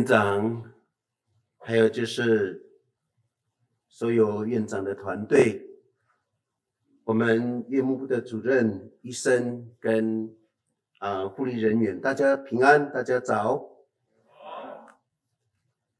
[0.00, 0.72] 院长，
[1.58, 2.70] 还有就是
[3.86, 5.76] 所有院长的团队，
[7.04, 10.34] 我们院牧部的主任、医生跟
[11.00, 13.84] 啊护理人员，大家平安，大家早。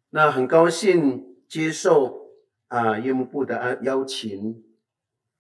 [0.08, 2.30] 那很高兴接受
[2.68, 4.64] 啊院牧部的邀请，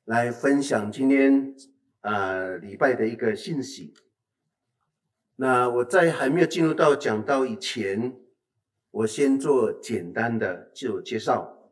[0.04, 1.56] 来分享今天
[2.02, 3.94] 啊礼拜的一个信息。
[5.36, 8.20] 那我在还没有进入到讲道以前，
[8.92, 11.70] 我先做简单的自我介绍。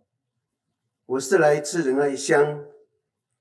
[1.05, 2.65] 我是来自仁爱乡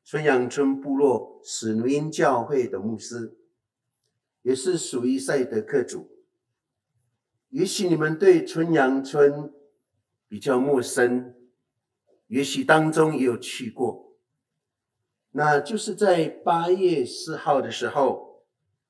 [0.03, 3.37] 春阳村部落史奴因教会的牧师，
[4.41, 6.09] 也是属于赛德克族。
[7.49, 9.53] 也许你们对春阳村
[10.27, 11.35] 比较陌生，
[12.25, 14.17] 也许当中也有去过。
[15.31, 18.43] 那就是在八月四号的时候，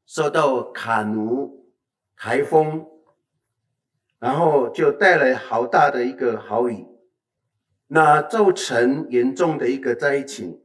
[0.05, 1.73] 受到卡奴
[2.15, 2.96] 台风。
[4.19, 6.85] 然后就带来好大的一个豪雨，
[7.87, 10.61] 那造成严重的一个灾情。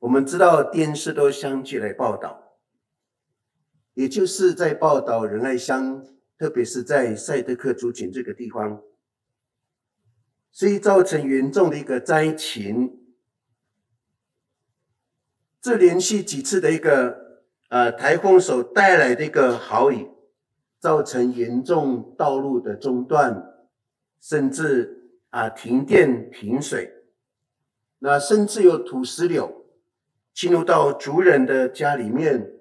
[0.00, 2.58] 我们知道电视都相继来报道，
[3.94, 6.04] 也就是在报道仁爱乡，
[6.38, 8.82] 特别是在赛德克族群这个地方，
[10.52, 13.00] 所以造成严重的一个灾情。
[15.62, 20.10] 这连续几次的一个呃台风所带来的一个豪雨。
[20.86, 23.44] 造成严重道路的中断，
[24.20, 26.92] 甚至啊停电停水，
[27.98, 29.66] 那甚至有土石流
[30.32, 32.52] 进入到族人的家里面。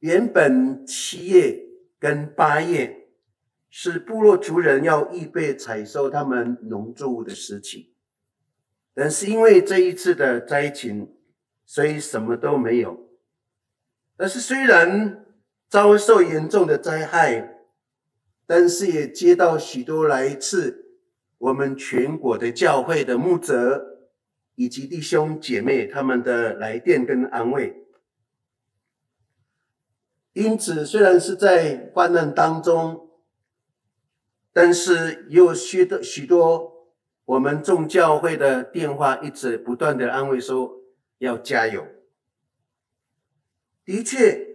[0.00, 1.58] 原本七月
[1.98, 3.08] 跟八月
[3.70, 7.94] 是部落族人要预备采收他们农作物的时期，
[8.92, 11.16] 但是因为这一次的灾情，
[11.64, 13.08] 所以什么都没有。
[14.18, 15.24] 但是虽然
[15.68, 17.66] 遭受严重的灾害，
[18.46, 21.00] 但是也接到许多来自
[21.38, 24.08] 我们全国的教会的牧者
[24.54, 27.84] 以及弟兄姐妹他们的来电跟安慰。
[30.32, 33.10] 因此，虽然是在患难当中，
[34.52, 36.92] 但是也有许多许多
[37.24, 40.80] 我们众教会的电话一直不断的安慰说
[41.18, 41.84] 要加油。
[43.84, 44.45] 的确。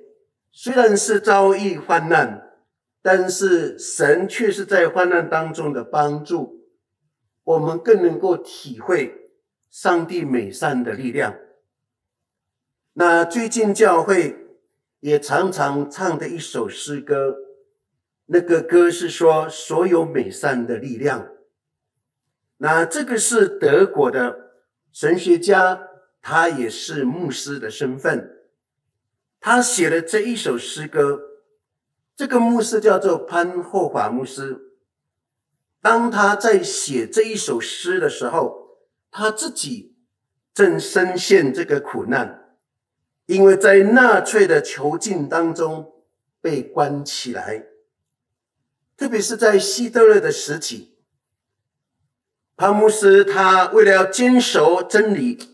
[0.51, 2.55] 虽然是遭遇患难，
[3.01, 6.67] 但是神却是在患难当中的帮助，
[7.43, 9.31] 我们更能够体会
[9.69, 11.35] 上帝美善的力量。
[12.93, 14.57] 那最近教会
[14.99, 17.37] 也常常唱的一首诗歌，
[18.25, 21.29] 那个歌是说所有美善的力量。
[22.57, 24.51] 那这个是德国的
[24.91, 25.87] 神学家，
[26.21, 28.40] 他也是牧师的身份。
[29.41, 31.19] 他写了这一首诗歌，
[32.15, 34.77] 这个牧师叫做潘霍华牧师。
[35.81, 38.77] 当他在写这一首诗的时候，
[39.09, 39.97] 他自己
[40.53, 42.55] 正深陷这个苦难，
[43.25, 45.91] 因为在纳粹的囚禁当中
[46.39, 47.65] 被关起来，
[48.95, 50.99] 特别是在希特勒的时期，
[52.55, 55.50] 潘牧师他为了要坚守真理。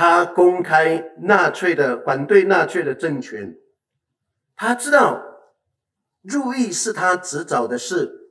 [0.00, 3.58] 他公开纳粹的反对纳粹的政权，
[4.56, 5.22] 他知道
[6.22, 8.30] 入狱是他迟早的事，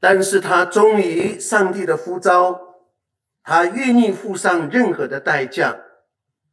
[0.00, 2.82] 但是他忠于上帝的呼召，
[3.44, 5.82] 他愿意付上任何的代价，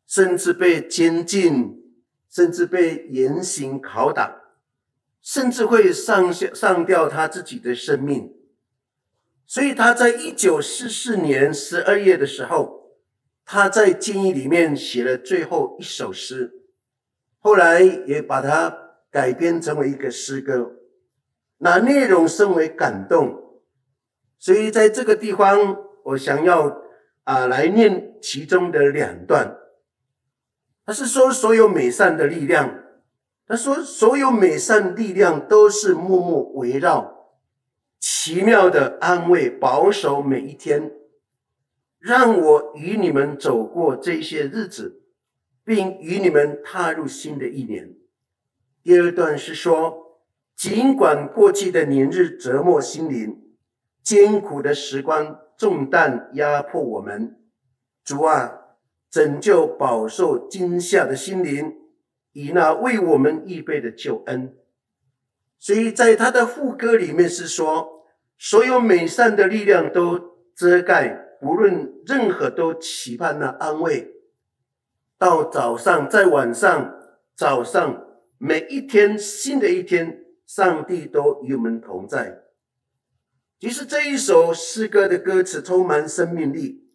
[0.06, 1.82] 甚至被监禁，
[2.30, 4.42] 甚至被严刑拷打，
[5.24, 8.32] 甚至会上上吊他自己的生命。
[9.48, 12.79] 所以他在一九四四年十二月的时候。
[13.52, 16.52] 他在监狱里面写了最后一首诗，
[17.40, 18.78] 后来也把它
[19.10, 20.74] 改编成为一个诗歌，
[21.58, 23.64] 那内容甚为感动，
[24.38, 26.84] 所以在这个地方，我想要
[27.24, 29.58] 啊来念其中的两段。
[30.86, 32.84] 他是说所有美善的力量，
[33.48, 37.32] 他说所有美善力量都是默默围绕，
[38.00, 40.92] 奇妙的安慰保守每一天。
[42.00, 45.04] 让我与你们走过这些日子，
[45.66, 47.94] 并与你们踏入新的一年。
[48.82, 50.22] 第二段是说，
[50.56, 53.42] 尽管过去的年日折磨心灵，
[54.02, 57.38] 艰苦的时光重担压迫我们，
[58.04, 58.78] 主啊，
[59.12, 61.76] 拯救饱受惊吓的心灵，
[62.32, 64.56] 以那为我们预备的救恩。
[65.60, 68.06] 所以在他的副歌里面是说，
[68.38, 71.26] 所有美善的力量都遮盖。
[71.42, 74.16] 无论任何都期盼那安慰，
[75.18, 76.96] 到早上，在晚上，
[77.36, 78.06] 早上，
[78.38, 82.44] 每一天新的一天，上帝都与我们同在。
[83.60, 86.90] 其实这一首诗歌的歌词充满生命力，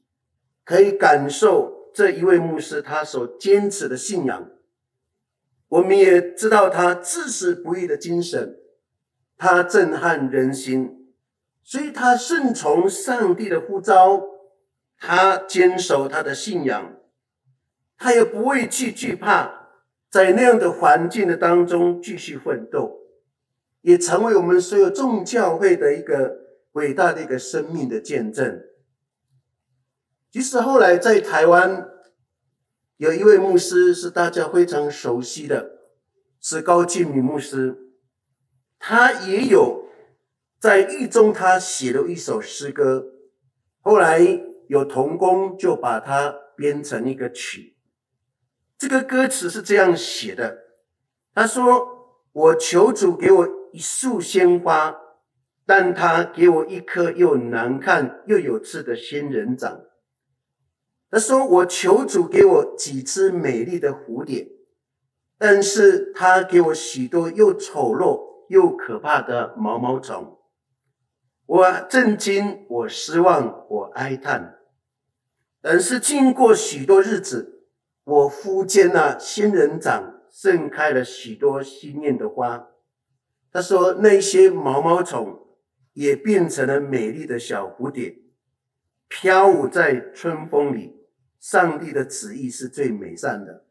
[0.65, 4.51] 可以感受这一位牧师他所坚持的信仰。
[5.69, 8.59] 我们也知道他至死不渝的精神，
[9.37, 11.13] 他震撼人心，
[11.63, 14.23] 所以他顺从上帝的呼召，
[15.05, 16.97] 他坚守他的信仰，
[17.99, 19.69] 他也不畏惧惧怕，
[20.11, 23.01] 在那样的环境的当中继续奋斗，
[23.83, 26.43] 也成为我们所有众教会的一个。
[26.75, 28.65] 伟大的一个生命的见证。
[30.33, 31.89] 其实后来在台湾
[32.97, 35.71] 有一位牧师是大家非常熟悉的，
[36.41, 37.77] 是高敬敏牧师。
[38.81, 39.85] 他也有
[40.59, 43.07] 在狱中，他写了一首诗歌，
[43.81, 44.19] 后来
[44.75, 47.77] 有同工就把它编成一个曲。
[48.77, 50.59] 这个歌词是这样写的：
[51.33, 54.97] 他说：“我求主给我一束鲜花。”
[55.67, 59.81] 但他给我一颗又难看又有刺的仙人掌。
[61.11, 64.47] 他说：“我求主给我几只美丽的蝴蝶，
[65.39, 70.39] 但是他给我许多又丑陋又可怕的毛毛虫。
[71.47, 74.59] 我震惊，我失望，我哀叹。
[75.65, 77.65] 但是经过许多日子，
[78.05, 82.69] 我忽见那仙人掌盛开了许多鲜艳的花。”
[83.51, 85.41] 他说：“那些毛毛虫。”
[85.95, 88.19] 也变成了美丽的小蝴蝶，
[89.07, 90.97] 飘舞在春风里。
[91.39, 93.65] 上帝的旨意是最美善的，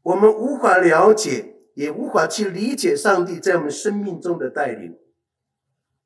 [0.00, 4.96] 我们无法了解，也无法去理解上帝在我们生命中的带领。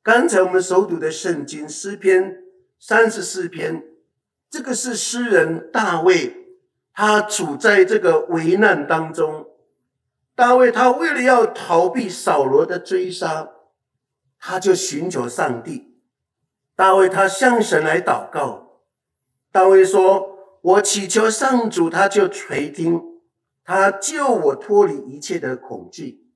[0.02, 2.42] 刚才我们所读的圣经诗篇
[2.80, 3.84] 三十四篇，
[4.54, 6.60] 这个是诗人大卫，
[6.92, 9.48] 他处在这个危难当中。
[10.36, 13.50] 大卫他为了要逃避扫罗的追杀。
[14.38, 15.98] 他就寻求上帝，
[16.76, 18.82] 大卫他向神来祷告。
[19.50, 23.02] 大卫说：“我祈求上主，他就垂听，
[23.64, 26.28] 他救我脱离一切的恐惧。”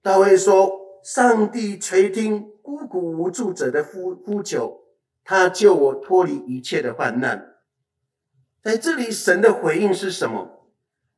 [0.00, 4.81] 大卫说：“上帝垂听孤苦无助者的呼呼求，
[5.24, 7.54] 他救我脱离一切的患难。”
[8.62, 10.68] 在这里，神的回应是什么？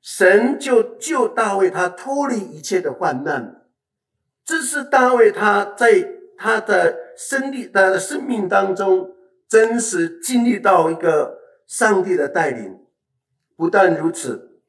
[0.00, 3.66] 神就救大卫，他脱离一切的患难。
[4.44, 9.14] 这是大卫他在他的生命他的生命当中
[9.48, 12.80] 真实经历到一个上帝的带领。
[13.56, 14.60] 不但如此，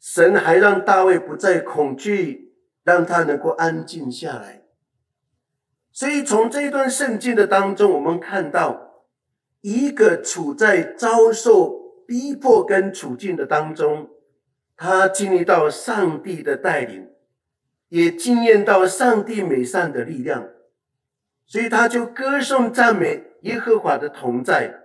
[0.00, 2.54] 神还让大卫不再恐惧，
[2.84, 4.61] 让他能够安静下来。
[5.92, 9.04] 所以从这一段圣经的当中，我们看到
[9.60, 14.10] 一个处在遭受逼迫跟处境的当中，
[14.76, 17.08] 他经历到上帝的带领。
[17.88, 20.48] 也经验到上帝美善的力量，
[21.44, 24.84] 所以他就歌颂赞美耶和华的同在。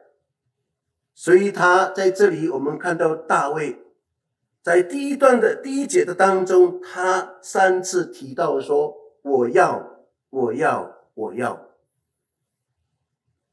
[1.16, 3.78] 所以他在这里，我们看到大卫
[4.62, 8.94] 在第一段的第一节的当中，他三次提到说
[9.24, 11.68] ：“我要，我要，我要。”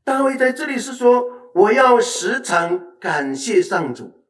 [0.04, 1.25] 大卫在这里是说
[1.56, 4.25] ：“我要时常感谢上主。”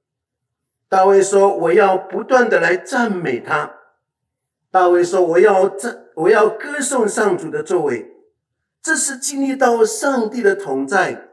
[0.88, 3.75] 大卫说：“我要不断的来赞美他。”
[4.71, 8.12] 大卫说：“我要赞，我要歌颂上主的作为，
[8.81, 11.29] 这是经历到上帝的同在。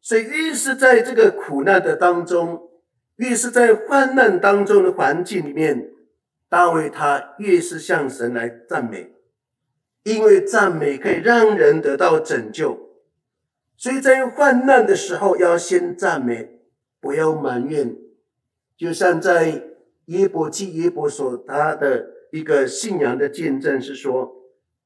[0.00, 2.70] 所以越是在这个苦难的当中，
[3.16, 5.90] 越是在患难当中的环境里面，
[6.48, 9.15] 大卫他越是向神来赞美，
[10.06, 12.90] 因为赞美可以让人得到拯救。
[13.76, 16.62] 所以在患难的时候要先赞美，
[17.00, 17.94] 不要埋怨。
[18.76, 19.62] 就像在
[20.06, 24.34] 耶伯记耶伯所他的。”一个信仰的见证是说，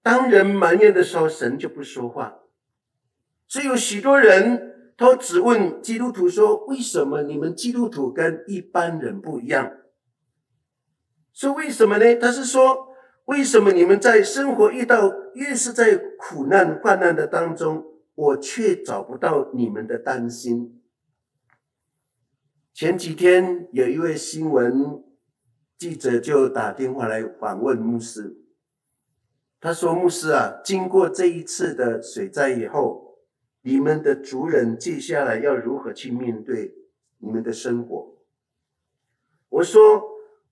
[0.02, 2.42] 当人埋怨的时候，神就不说话。
[3.48, 9.72] 所以有许多人都只问基督徒说：“为什么你们基督徒跟一般人不一样？”
[11.32, 12.14] 说为什么呢？
[12.16, 12.89] 他是说，
[13.30, 20.82] 为什么你们在生活遇到越是在苦难患难的当中，我却找不到你们的担心？
[22.74, 25.04] 前几天有一位新闻。
[25.78, 28.36] 记者就打电话来访问牧师，
[29.58, 33.16] 他说：“牧师啊，经过这一次的水灾以后，
[33.62, 36.74] 你们的族人接下来要如何去面对
[37.20, 38.14] 你们的生活？”
[39.48, 40.02] 我说：“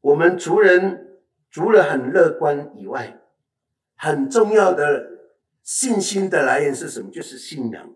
[0.01, 1.08] 我们族人
[1.51, 3.21] 除了很乐观以外，
[3.97, 5.07] 很重要的
[5.63, 7.11] 信心的来源是什么？
[7.11, 7.95] 就是信仰。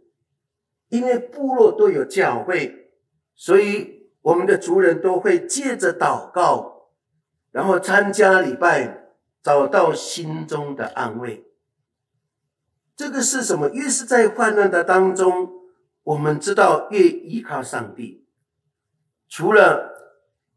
[0.88, 2.90] 因为部落都有教会，
[3.34, 6.70] 所以我们的族人都会借着祷告。”
[7.52, 9.10] 然后参加礼拜，
[9.42, 11.44] 找到心中的安慰。
[12.96, 13.68] 这个是什么？
[13.68, 15.50] 越是在患难的当中，
[16.02, 18.26] 我们知道越依靠上帝。
[19.28, 19.91] 除了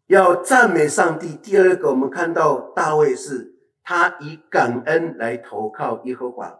[0.07, 6.59] 要赞美上帝，第二个我们看到大卫是他以感恩来投靠耶和华。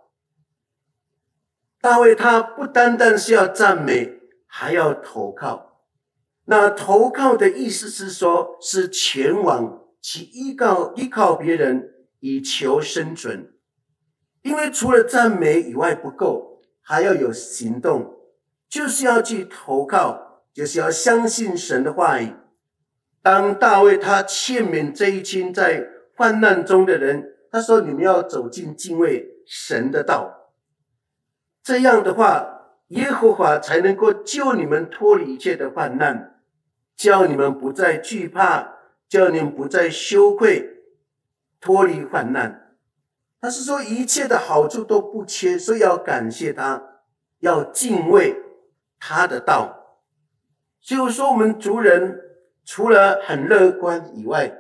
[1.80, 5.84] 大卫他不单单是要赞美，还要投靠。
[6.46, 13.52] 那投靠的意思是说，是前往去依靠依靠别人以求生存。
[14.42, 18.16] 因为除了赞美以外不够，还要有行动，
[18.68, 22.34] 就是要去投靠，就是要相信神的话语。
[23.26, 30.52] 当大卫他劝勉这一群在患难中的人，他说：“你们要走进敬畏神的道，
[31.64, 36.40] 这样的话，耶和华才能够救你们脱离一切的患难，
[36.96, 38.76] 叫你们不再惧怕，
[39.10, 40.84] 叫你们不再羞愧，
[41.60, 42.78] 脱离患难。”
[43.42, 46.84] 他是说一切的好处都不缺，所以要感谢他，
[47.40, 48.38] 要敬畏
[49.00, 50.04] 他的道。
[50.80, 52.22] 就是说，我们族人
[52.66, 54.58] 除了很乐观以外，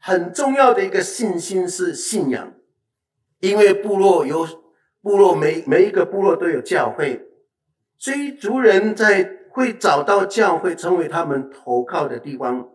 [0.00, 2.54] 很重要的一个信心是信仰。
[3.40, 4.44] 因为部落有
[5.02, 7.26] 部落，每每一个部落都有教会，
[7.98, 12.70] 所以族人在会找到教会，成为他们投靠的地方。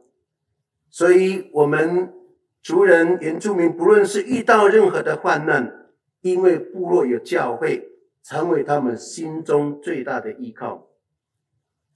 [0.89, 2.13] 所以我们。
[2.61, 5.87] 族人、原住民，不论是遇到任何的患难，
[6.19, 7.87] 因为部落有教会，
[8.21, 10.88] 成为他们心中最大的依靠。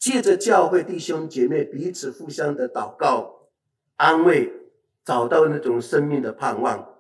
[0.04, 3.48] 借着教会弟兄姐妹彼此互相的祷告、
[3.96, 4.52] 安慰，
[5.06, 6.98] 找到那种生命的盼望。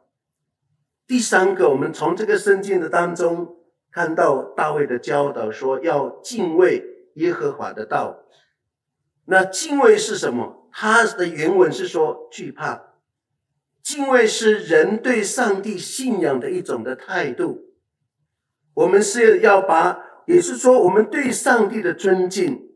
[1.05, 3.57] 第三个，我们从这个圣经的当中
[3.91, 6.81] 看到大卫的教导，说要敬畏
[7.15, 8.23] 耶和华的道。
[9.25, 10.69] 那敬畏是什么？
[10.71, 12.93] 他的原文是说惧怕。
[13.81, 17.73] 敬畏是人对上帝信仰的一种的态度。
[18.75, 22.69] 我们是要把，也是说，我们对上帝的尊敬，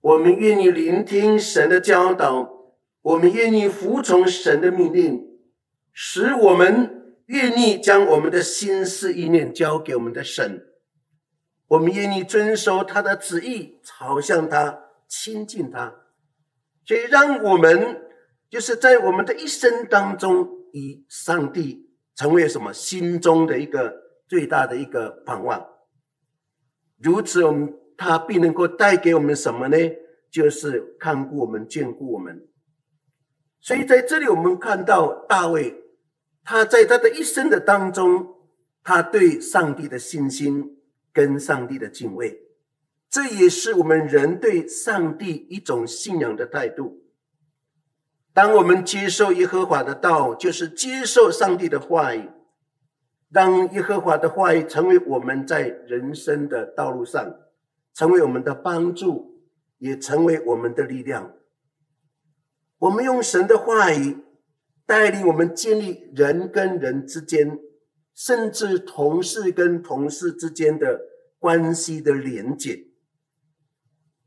[0.00, 2.50] 我们愿意聆听神的教导，
[3.02, 5.38] 我们愿意服从神的命令，
[5.92, 10.66] 使我们愿意将我们的心思意念交给我们的神，
[11.68, 15.94] 我们愿意遵守他的旨意，朝向他，亲近他，
[16.84, 18.06] 所以让我们。
[18.50, 23.94] 就是在我们的一生当中，以上帝成为什么心中的一个
[24.26, 25.64] 最大的一个盼望。
[26.98, 29.76] 如此，我们他必能够带给我们什么呢？
[30.30, 32.48] 就是看顾我们、眷顾我们。
[33.60, 35.84] 所以在这里，我们看到大卫，
[36.42, 38.36] 他在他的一生的当中，
[38.82, 40.78] 他对上帝的信心
[41.12, 42.40] 跟上帝的敬畏，
[43.10, 47.02] 这也是我们人对上帝一种信仰的态度。
[48.32, 52.30] 当我们接受耶和华的道，就是接受上帝的话语，
[53.28, 57.34] 让耶和华的话语成为我们在人生的道路上，
[58.00, 59.42] 成为我们的帮助，
[59.76, 61.34] 也成为我们的力量。
[62.78, 64.16] 我们用神的话语
[64.86, 67.58] 带领我们建立人跟人之间，
[68.14, 71.02] 甚至同事跟同事之间的
[71.38, 72.86] 关系的连结。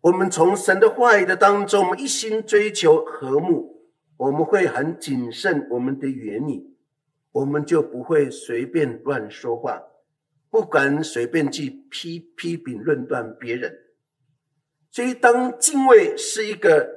[0.02, 3.90] 我们从神的话语的当中，我们一心追求和睦。
[4.18, 6.78] 我们会很谨慎我们的言语，
[7.32, 9.82] 我们就不会随便乱说话，
[10.54, 13.76] 不敢随便去批批评论断别人。
[14.92, 16.92] 所以，当敬畏是一个，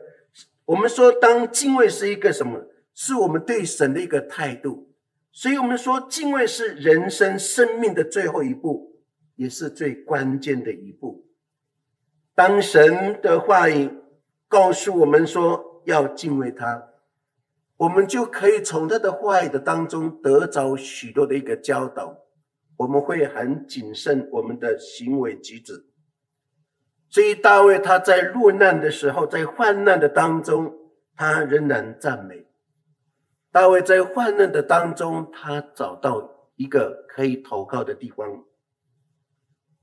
[0.66, 2.66] 我们说当敬畏是一个什么？
[2.92, 4.94] 是我们对神的一个态度。
[5.32, 9.00] 所以我们说敬畏是人生生命的最后一步，
[9.36, 11.26] 也是最关键的一步。
[12.34, 13.90] 当神的话语
[14.48, 16.90] 告诉我们说要敬畏他。
[17.78, 22.25] 我们就可以从他的话语的当中得着许多的一个教导，
[22.76, 25.86] 我们会很谨慎我们的行为举止。
[27.08, 30.74] 所以大卫他在落难的时候，在患难的当中，
[31.14, 32.46] 他仍然赞美。
[33.50, 38.44] 大卫在患难的当中，他找到一个可以投靠的地方。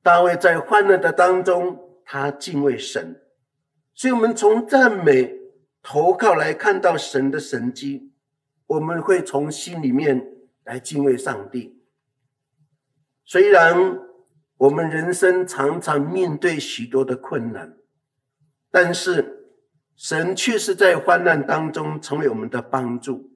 [0.01, 3.21] 大卫在患难的当中，他敬畏神。
[3.93, 5.43] 所以，我们从赞美。
[5.85, 8.13] 投靠来看到神的神迹，
[8.67, 10.25] 我们会从心里面
[10.63, 11.82] 来敬畏上帝。
[13.25, 13.99] 虽然
[14.57, 17.77] 我们人生常常面对许多的困难，
[18.71, 19.57] 但是
[19.95, 23.31] 神却是在患难当中成为我们的帮助。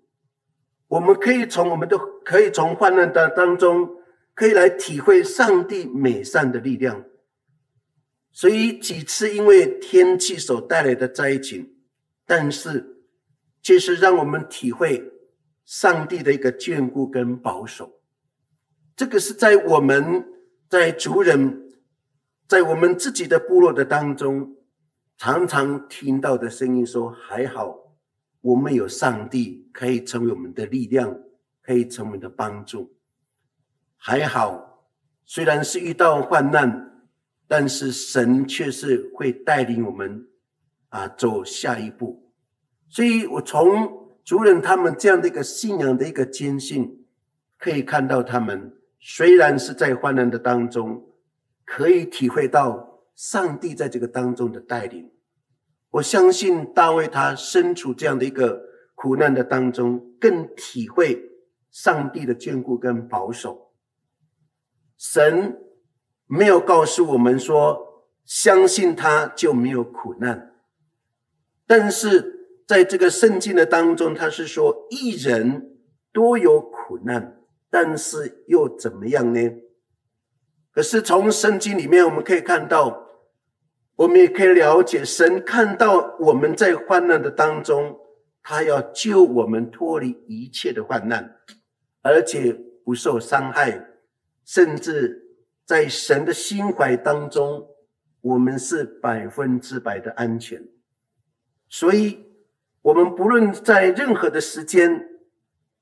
[0.87, 3.89] 我们可以从我们的可以从患难的当中，
[4.33, 7.05] 可以来体会上帝美善的力量。
[8.31, 11.73] 所以几次因为天气所带来的灾情。
[12.29, 13.05] 但是，
[13.61, 15.13] 却是让我们体会
[15.63, 17.96] 上帝的一个眷顾跟保守。
[18.97, 20.25] 这个是在我们
[20.67, 21.71] 在族人，
[22.47, 24.55] 在我们自己的部落的当中，
[25.19, 27.93] 常常听到的声音说：还好，
[28.41, 31.15] 我们有上帝可以成为我们的力量，
[31.61, 32.97] 可以成为我们的帮助。
[33.97, 34.89] 还好，
[35.25, 37.05] 虽然是遇到患难，
[37.47, 40.27] 但是神却是会带领我们
[40.89, 42.33] 啊走下一步。
[42.89, 47.05] 所以我从族人他们这样的一个信仰的一个坚信，
[47.59, 51.05] 可以看到他们虽然是在患难的当中，
[51.65, 55.11] 可以体会到上帝在这个当中的带领。
[55.91, 58.61] 我相信大卫他身处这样的一个
[58.95, 61.31] 苦难的当中，更体会
[61.71, 63.73] 上帝的眷顾跟保守。
[64.97, 65.57] 神
[66.25, 70.53] 没有告诉我们说，相信他就没有苦难，
[71.65, 72.35] 但是。
[72.67, 75.77] 在这个圣经的当中，他是说一人
[76.11, 77.36] 多有苦难，
[77.69, 79.41] 但是又怎么样呢？
[80.71, 83.07] 可是从圣经里面我们可以看到，
[83.95, 87.99] 我们也可以了解，神看到我们在患难的当中，
[88.43, 91.37] 他要救我们脱离一切的患难，
[92.01, 93.87] 而且不受伤害，
[94.45, 97.67] 甚至在神的心怀当中，
[98.21, 100.67] 我们是百分之百的安全，
[101.67, 102.25] 所以。
[102.83, 105.09] 我们不论在任何的时间，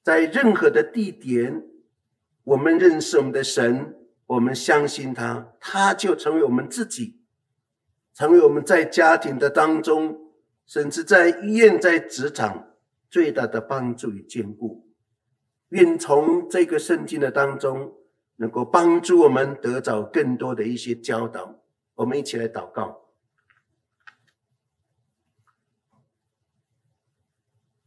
[0.02, 1.62] 在任何的地点，
[2.46, 3.96] 我们认识我们的神，
[4.28, 7.20] 我们相信他，他就成为我们自己，
[8.14, 10.32] 成为我们在家庭的当中，
[10.66, 12.76] 甚至在医院、在职场
[13.10, 14.88] 最大的帮助与坚固。
[15.70, 17.96] 愿从这个圣经的当中，
[18.36, 21.64] 能够帮助我们得着更多的一些教导。
[21.96, 23.10] 我们一起来祷告。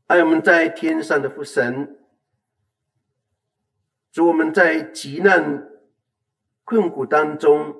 [0.06, 1.97] 爱我们在天上的父神，
[4.18, 5.68] 主我们在急难
[6.64, 7.76] 困苦当中，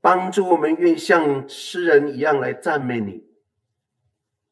[0.00, 3.26] 帮助我们，愿像诗人一样来赞美你。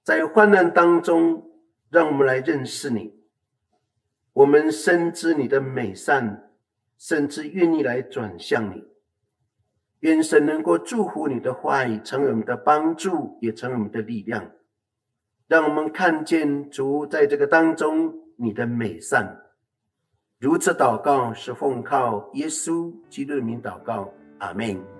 [0.03, 1.53] 在患难当中，
[1.89, 3.15] 让我们来认识你。
[4.33, 6.51] 我们深知你的美善，
[6.99, 8.83] 甚至愿意来转向你。
[10.01, 14.51] 愿神能够祝福你的话语，成为我们的帮助，也成为我们的力量。
[15.47, 19.44] 让我们看见主在这个当中你的美善，
[20.41, 24.94] 如此祷告是奉靠耶稣基督的名祷告，阿门。